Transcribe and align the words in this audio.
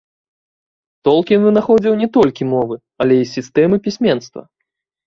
Толкін 1.09 1.39
вынаходзіў 1.47 1.93
не 2.01 2.07
толькі 2.17 2.51
мовы, 2.57 2.75
але 3.07 3.13
і 3.27 3.31
сістэмы 3.37 3.75
пісьменства. 3.87 4.41